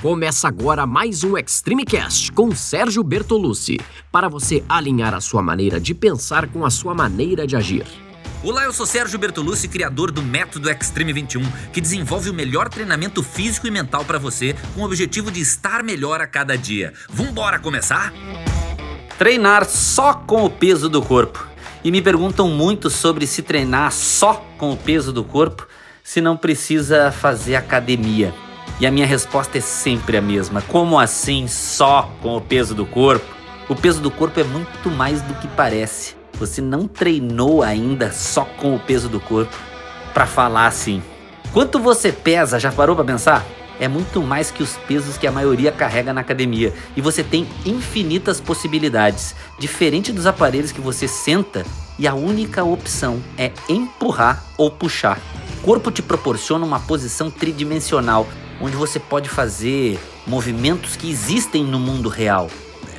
Começa 0.00 0.46
agora 0.46 0.86
mais 0.86 1.24
um 1.24 1.36
Extreme 1.36 1.84
Cast 1.84 2.30
com 2.30 2.54
Sérgio 2.54 3.02
Bertolucci, 3.02 3.80
para 4.12 4.28
você 4.28 4.62
alinhar 4.68 5.12
a 5.12 5.20
sua 5.20 5.42
maneira 5.42 5.80
de 5.80 5.92
pensar 5.92 6.46
com 6.46 6.64
a 6.64 6.70
sua 6.70 6.94
maneira 6.94 7.44
de 7.44 7.56
agir. 7.56 7.84
Olá, 8.44 8.62
eu 8.62 8.72
sou 8.72 8.86
Sérgio 8.86 9.18
Bertolucci, 9.18 9.66
criador 9.66 10.12
do 10.12 10.22
Método 10.22 10.70
Extreme 10.70 11.12
21, 11.12 11.42
que 11.72 11.80
desenvolve 11.80 12.30
o 12.30 12.34
melhor 12.34 12.68
treinamento 12.68 13.24
físico 13.24 13.66
e 13.66 13.72
mental 13.72 14.04
para 14.04 14.20
você, 14.20 14.54
com 14.72 14.82
o 14.82 14.84
objetivo 14.84 15.32
de 15.32 15.40
estar 15.40 15.82
melhor 15.82 16.20
a 16.20 16.28
cada 16.28 16.56
dia. 16.56 16.92
Vambora 17.10 17.58
começar? 17.58 18.12
Treinar 19.18 19.64
só 19.64 20.14
com 20.14 20.44
o 20.44 20.50
peso 20.50 20.88
do 20.88 21.02
corpo. 21.02 21.44
E 21.82 21.90
me 21.90 22.00
perguntam 22.00 22.48
muito 22.48 22.88
sobre 22.88 23.26
se 23.26 23.42
treinar 23.42 23.90
só 23.90 24.46
com 24.58 24.70
o 24.70 24.76
peso 24.76 25.12
do 25.12 25.24
corpo, 25.24 25.66
se 26.04 26.20
não 26.20 26.36
precisa 26.36 27.10
fazer 27.10 27.56
academia. 27.56 28.32
E 28.80 28.86
a 28.86 28.90
minha 28.90 29.06
resposta 29.06 29.58
é 29.58 29.60
sempre 29.60 30.16
a 30.16 30.22
mesma: 30.22 30.62
como 30.62 30.98
assim 30.98 31.46
só 31.48 32.10
com 32.22 32.36
o 32.36 32.40
peso 32.40 32.74
do 32.74 32.86
corpo? 32.86 33.26
O 33.68 33.74
peso 33.74 34.00
do 34.00 34.10
corpo 34.10 34.40
é 34.40 34.44
muito 34.44 34.90
mais 34.90 35.20
do 35.22 35.34
que 35.34 35.48
parece. 35.48 36.16
Você 36.38 36.60
não 36.60 36.86
treinou 36.86 37.62
ainda 37.62 38.12
só 38.12 38.44
com 38.44 38.74
o 38.74 38.80
peso 38.80 39.08
do 39.08 39.20
corpo 39.20 39.56
para 40.14 40.26
falar 40.26 40.66
assim. 40.66 41.02
Quanto 41.52 41.78
você 41.78 42.12
pesa? 42.12 42.58
Já 42.58 42.70
parou 42.70 42.94
para 42.94 43.04
pensar? 43.04 43.44
É 43.80 43.86
muito 43.86 44.20
mais 44.22 44.50
que 44.50 44.62
os 44.62 44.76
pesos 44.76 45.16
que 45.16 45.26
a 45.26 45.32
maioria 45.32 45.70
carrega 45.70 46.12
na 46.12 46.20
academia 46.20 46.72
e 46.96 47.00
você 47.00 47.22
tem 47.22 47.46
infinitas 47.64 48.40
possibilidades, 48.40 49.34
diferente 49.58 50.12
dos 50.12 50.26
aparelhos 50.26 50.72
que 50.72 50.80
você 50.80 51.06
senta 51.06 51.64
e 51.98 52.06
a 52.06 52.14
única 52.14 52.64
opção 52.64 53.20
é 53.36 53.52
empurrar 53.68 54.44
ou 54.56 54.70
puxar. 54.70 55.20
O 55.58 55.62
corpo 55.62 55.90
te 55.90 56.02
proporciona 56.02 56.64
uma 56.64 56.80
posição 56.80 57.30
tridimensional 57.30 58.26
onde 58.60 58.76
você 58.76 58.98
pode 58.98 59.28
fazer 59.28 59.98
movimentos 60.26 60.96
que 60.96 61.10
existem 61.10 61.64
no 61.64 61.78
mundo 61.78 62.08
real, 62.08 62.50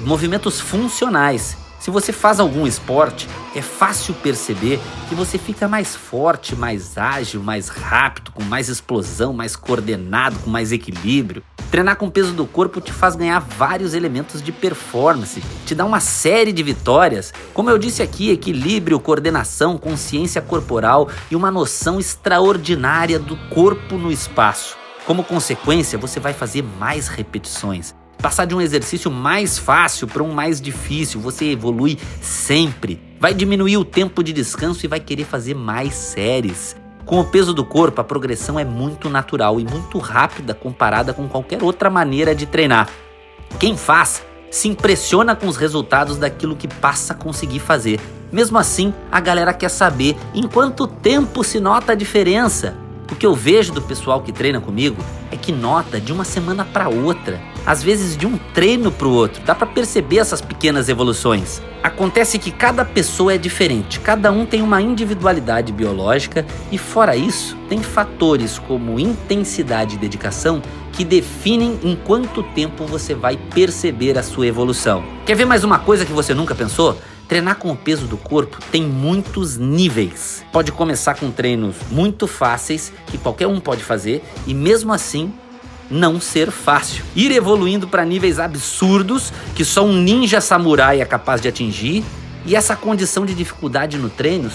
movimentos 0.00 0.60
funcionais. 0.60 1.56
Se 1.84 1.90
você 1.90 2.12
faz 2.12 2.40
algum 2.40 2.66
esporte, 2.66 3.28
é 3.54 3.60
fácil 3.60 4.14
perceber 4.14 4.80
que 5.06 5.14
você 5.14 5.36
fica 5.36 5.68
mais 5.68 5.94
forte, 5.94 6.56
mais 6.56 6.96
ágil, 6.96 7.42
mais 7.42 7.68
rápido, 7.68 8.32
com 8.32 8.42
mais 8.42 8.70
explosão, 8.70 9.34
mais 9.34 9.54
coordenado, 9.54 10.38
com 10.38 10.48
mais 10.48 10.72
equilíbrio. 10.72 11.42
Treinar 11.70 11.96
com 11.96 12.06
o 12.06 12.10
peso 12.10 12.32
do 12.32 12.46
corpo 12.46 12.80
te 12.80 12.90
faz 12.90 13.14
ganhar 13.16 13.38
vários 13.38 13.92
elementos 13.92 14.40
de 14.40 14.50
performance, 14.50 15.42
te 15.66 15.74
dá 15.74 15.84
uma 15.84 16.00
série 16.00 16.52
de 16.52 16.62
vitórias. 16.62 17.34
Como 17.52 17.68
eu 17.68 17.76
disse 17.76 18.02
aqui, 18.02 18.30
equilíbrio, 18.30 18.98
coordenação, 18.98 19.76
consciência 19.76 20.40
corporal 20.40 21.10
e 21.30 21.36
uma 21.36 21.50
noção 21.50 22.00
extraordinária 22.00 23.18
do 23.18 23.36
corpo 23.50 23.98
no 23.98 24.10
espaço. 24.10 24.83
Como 25.06 25.22
consequência, 25.22 25.98
você 25.98 26.18
vai 26.18 26.32
fazer 26.32 26.62
mais 26.62 27.08
repetições. 27.08 27.94
Passar 28.18 28.46
de 28.46 28.54
um 28.54 28.60
exercício 28.60 29.10
mais 29.10 29.58
fácil 29.58 30.08
para 30.08 30.22
um 30.22 30.32
mais 30.32 30.62
difícil, 30.62 31.20
você 31.20 31.50
evolui 31.50 31.98
sempre. 32.22 32.98
Vai 33.20 33.34
diminuir 33.34 33.76
o 33.76 33.84
tempo 33.84 34.22
de 34.22 34.32
descanso 34.32 34.86
e 34.86 34.88
vai 34.88 35.00
querer 35.00 35.24
fazer 35.24 35.54
mais 35.54 35.92
séries. 35.92 36.74
Com 37.04 37.20
o 37.20 37.24
peso 37.24 37.52
do 37.52 37.66
corpo, 37.66 38.00
a 38.00 38.04
progressão 38.04 38.58
é 38.58 38.64
muito 38.64 39.10
natural 39.10 39.60
e 39.60 39.64
muito 39.64 39.98
rápida 39.98 40.54
comparada 40.54 41.12
com 41.12 41.28
qualquer 41.28 41.62
outra 41.62 41.90
maneira 41.90 42.34
de 42.34 42.46
treinar. 42.46 42.88
Quem 43.58 43.76
faz 43.76 44.22
se 44.50 44.68
impressiona 44.68 45.36
com 45.36 45.46
os 45.46 45.58
resultados 45.58 46.16
daquilo 46.16 46.56
que 46.56 46.66
passa 46.66 47.12
a 47.12 47.16
conseguir 47.16 47.58
fazer. 47.58 48.00
Mesmo 48.32 48.56
assim, 48.56 48.94
a 49.12 49.20
galera 49.20 49.52
quer 49.52 49.68
saber 49.68 50.16
em 50.32 50.48
quanto 50.48 50.86
tempo 50.86 51.44
se 51.44 51.60
nota 51.60 51.92
a 51.92 51.94
diferença. 51.94 52.83
O 53.10 53.14
que 53.14 53.26
eu 53.26 53.34
vejo 53.34 53.72
do 53.72 53.82
pessoal 53.82 54.22
que 54.22 54.32
treina 54.32 54.60
comigo 54.60 54.96
é 55.30 55.36
que 55.36 55.52
nota 55.52 56.00
de 56.00 56.12
uma 56.12 56.24
semana 56.24 56.64
para 56.64 56.88
outra, 56.88 57.40
às 57.66 57.82
vezes 57.82 58.16
de 58.16 58.26
um 58.26 58.38
treino 58.54 58.90
para 58.90 59.06
o 59.06 59.12
outro. 59.12 59.42
Dá 59.44 59.54
para 59.54 59.66
perceber 59.66 60.18
essas 60.18 60.40
pequenas 60.40 60.88
evoluções. 60.88 61.60
Acontece 61.82 62.38
que 62.38 62.50
cada 62.50 62.84
pessoa 62.84 63.34
é 63.34 63.38
diferente, 63.38 64.00
cada 64.00 64.32
um 64.32 64.46
tem 64.46 64.62
uma 64.62 64.80
individualidade 64.80 65.70
biológica 65.70 66.46
e 66.72 66.78
fora 66.78 67.14
isso, 67.14 67.56
tem 67.68 67.82
fatores 67.82 68.58
como 68.58 68.98
intensidade 68.98 69.96
e 69.96 69.98
dedicação 69.98 70.62
que 70.92 71.04
definem 71.04 71.78
em 71.82 71.94
quanto 71.96 72.42
tempo 72.42 72.86
você 72.86 73.14
vai 73.14 73.36
perceber 73.36 74.16
a 74.16 74.22
sua 74.22 74.46
evolução. 74.46 75.04
Quer 75.26 75.34
ver 75.34 75.44
mais 75.44 75.62
uma 75.62 75.78
coisa 75.78 76.06
que 76.06 76.12
você 76.12 76.32
nunca 76.32 76.54
pensou? 76.54 76.98
Treinar 77.28 77.56
com 77.56 77.70
o 77.70 77.76
peso 77.76 78.06
do 78.06 78.16
corpo 78.16 78.58
tem 78.70 78.82
muitos 78.82 79.56
níveis. 79.56 80.44
Pode 80.52 80.70
começar 80.70 81.14
com 81.14 81.30
treinos 81.30 81.76
muito 81.90 82.26
fáceis 82.26 82.92
que 83.06 83.16
qualquer 83.16 83.46
um 83.46 83.58
pode 83.58 83.82
fazer 83.82 84.22
e 84.46 84.52
mesmo 84.52 84.92
assim 84.92 85.32
não 85.90 86.20
ser 86.20 86.50
fácil. 86.50 87.04
Ir 87.16 87.30
evoluindo 87.30 87.88
para 87.88 88.04
níveis 88.04 88.38
absurdos 88.38 89.32
que 89.54 89.64
só 89.64 89.84
um 89.84 89.94
ninja 89.94 90.40
samurai 90.40 91.00
é 91.00 91.04
capaz 91.04 91.40
de 91.40 91.48
atingir 91.48 92.04
e 92.46 92.54
essa 92.54 92.76
condição 92.76 93.24
de 93.24 93.34
dificuldade 93.34 93.96
no 93.96 94.10
treino 94.10 94.50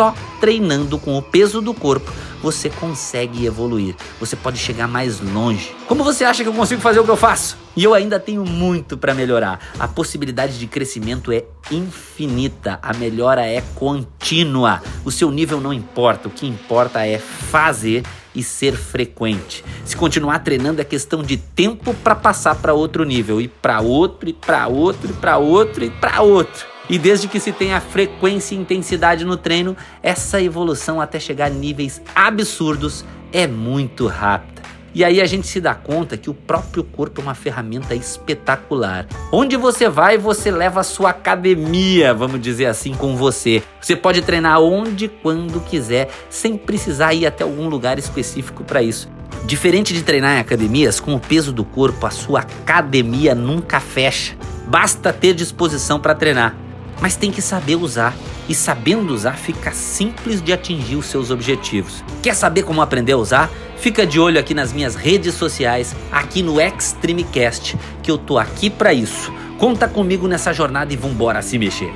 só 0.00 0.14
treinando 0.40 0.98
com 0.98 1.18
o 1.18 1.20
peso 1.20 1.60
do 1.60 1.74
corpo 1.74 2.10
você 2.42 2.70
consegue 2.70 3.44
evoluir. 3.44 3.94
Você 4.18 4.34
pode 4.34 4.56
chegar 4.56 4.88
mais 4.88 5.20
longe. 5.20 5.76
Como 5.86 6.02
você 6.02 6.24
acha 6.24 6.42
que 6.42 6.48
eu 6.48 6.54
consigo 6.54 6.80
fazer 6.80 6.98
o 6.98 7.04
que 7.04 7.10
eu 7.10 7.16
faço? 7.18 7.58
E 7.76 7.84
eu 7.84 7.92
ainda 7.92 8.18
tenho 8.18 8.42
muito 8.42 8.96
para 8.96 9.12
melhorar. 9.12 9.60
A 9.78 9.86
possibilidade 9.86 10.58
de 10.58 10.66
crescimento 10.66 11.30
é 11.32 11.44
infinita. 11.70 12.78
A 12.82 12.94
melhora 12.94 13.44
é 13.44 13.62
contínua. 13.74 14.80
O 15.04 15.10
seu 15.10 15.30
nível 15.30 15.60
não 15.60 15.70
importa. 15.70 16.28
O 16.28 16.30
que 16.30 16.46
importa 16.46 17.06
é 17.06 17.18
fazer 17.18 18.02
e 18.34 18.42
ser 18.42 18.74
frequente. 18.74 19.62
Se 19.84 19.94
continuar 19.94 20.38
treinando 20.38 20.80
é 20.80 20.84
questão 20.84 21.22
de 21.22 21.36
tempo 21.36 21.92
para 21.92 22.14
passar 22.14 22.54
para 22.54 22.72
outro 22.72 23.04
nível 23.04 23.38
e 23.38 23.48
para 23.48 23.82
outro 23.82 24.30
e 24.30 24.32
para 24.32 24.66
outro 24.66 25.10
e 25.10 25.12
para 25.12 25.36
outro 25.36 25.84
e 25.84 25.90
para 25.90 26.22
outro. 26.22 26.79
E 26.90 26.98
desde 26.98 27.28
que 27.28 27.38
se 27.38 27.52
tenha 27.52 27.80
frequência 27.80 28.52
e 28.52 28.58
intensidade 28.58 29.24
no 29.24 29.36
treino, 29.36 29.76
essa 30.02 30.42
evolução 30.42 31.00
até 31.00 31.20
chegar 31.20 31.46
a 31.46 31.48
níveis 31.48 32.02
absurdos 32.16 33.04
é 33.32 33.46
muito 33.46 34.08
rápida. 34.08 34.60
E 34.92 35.04
aí 35.04 35.20
a 35.20 35.24
gente 35.24 35.46
se 35.46 35.60
dá 35.60 35.72
conta 35.72 36.16
que 36.16 36.28
o 36.28 36.34
próprio 36.34 36.82
corpo 36.82 37.20
é 37.20 37.22
uma 37.22 37.34
ferramenta 37.36 37.94
espetacular. 37.94 39.06
Onde 39.30 39.56
você 39.56 39.88
vai, 39.88 40.18
você 40.18 40.50
leva 40.50 40.80
a 40.80 40.82
sua 40.82 41.10
academia, 41.10 42.12
vamos 42.12 42.40
dizer 42.40 42.66
assim, 42.66 42.92
com 42.92 43.14
você. 43.14 43.62
Você 43.80 43.94
pode 43.94 44.20
treinar 44.22 44.60
onde, 44.60 45.06
quando 45.06 45.60
quiser, 45.60 46.10
sem 46.28 46.56
precisar 46.56 47.14
ir 47.14 47.24
até 47.24 47.44
algum 47.44 47.68
lugar 47.68 48.00
específico 48.00 48.64
para 48.64 48.82
isso. 48.82 49.08
Diferente 49.44 49.94
de 49.94 50.02
treinar 50.02 50.38
em 50.38 50.40
academias, 50.40 50.98
com 50.98 51.14
o 51.14 51.20
peso 51.20 51.52
do 51.52 51.64
corpo, 51.64 52.04
a 52.04 52.10
sua 52.10 52.40
academia 52.40 53.32
nunca 53.32 53.78
fecha. 53.78 54.36
Basta 54.66 55.12
ter 55.12 55.34
disposição 55.34 56.00
para 56.00 56.16
treinar 56.16 56.56
mas 57.00 57.16
tem 57.16 57.30
que 57.30 57.40
saber 57.40 57.76
usar. 57.76 58.16
E 58.48 58.54
sabendo 58.54 59.14
usar, 59.14 59.36
fica 59.36 59.72
simples 59.72 60.42
de 60.42 60.52
atingir 60.52 60.96
os 60.96 61.06
seus 61.06 61.30
objetivos. 61.30 62.04
Quer 62.22 62.34
saber 62.34 62.64
como 62.64 62.82
aprender 62.82 63.12
a 63.12 63.16
usar? 63.16 63.50
Fica 63.76 64.06
de 64.06 64.20
olho 64.20 64.38
aqui 64.38 64.52
nas 64.52 64.72
minhas 64.72 64.94
redes 64.94 65.34
sociais, 65.34 65.94
aqui 66.12 66.42
no 66.42 66.60
Extremecast, 66.60 67.78
que 68.02 68.10
eu 68.10 68.18
tô 68.18 68.38
aqui 68.38 68.68
para 68.68 68.92
isso. 68.92 69.32
Conta 69.58 69.88
comigo 69.88 70.26
nessa 70.26 70.52
jornada 70.52 70.92
e 70.92 70.96
vambora 70.96 71.40
se 71.42 71.58
mexer. 71.58 71.92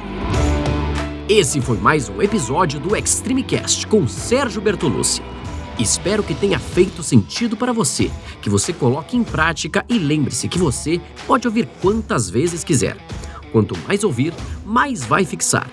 Esse 1.29 1.61
foi 1.61 1.79
mais 1.79 2.09
um 2.09 2.23
episódio 2.23 2.79
do 2.79 2.95
Extremecast 2.95 3.87
com 3.87 4.07
Sérgio 4.07 4.61
Bertolucci. 4.61 5.23
Espero 5.79 6.23
que 6.23 6.35
tenha 6.35 6.59
feito 6.59 7.03
sentido 7.03 7.57
para 7.57 7.73
você, 7.73 8.11
que 8.41 8.49
você 8.49 8.73
coloque 8.73 9.17
em 9.17 9.25
prática 9.25 9.85
e 9.89 9.99
lembre-se 9.99 10.49
que 10.49 10.59
você 10.59 11.01
pode 11.27 11.49
ouvir 11.49 11.69
quantas 11.81 12.31
vezes 12.31 12.63
quiser. 12.63 12.97
Quanto 13.55 13.79
mais 13.87 14.03
ouvir, 14.03 14.35
mais 14.67 15.05
vai 15.05 15.25
fixar. 15.25 15.71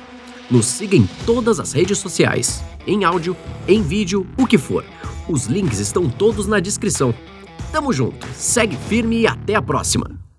Nos 0.51 0.67
siga 0.67 0.95
em 0.95 1.09
todas 1.25 1.59
as 1.59 1.73
redes 1.73 1.97
sociais, 1.97 2.63
em 2.85 3.03
áudio, 3.03 3.35
em 3.67 3.81
vídeo, 3.81 4.27
o 4.37 4.45
que 4.45 4.55
for. 4.55 4.85
Os 5.27 5.47
links 5.47 5.79
estão 5.79 6.07
todos 6.07 6.45
na 6.45 6.59
descrição. 6.59 7.11
Tamo 7.71 7.91
junto, 7.91 8.23
segue 8.35 8.77
firme 8.87 9.21
e 9.21 9.27
até 9.27 9.55
a 9.55 9.63
próxima! 9.63 10.30